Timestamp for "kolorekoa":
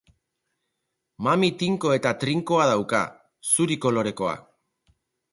3.85-4.33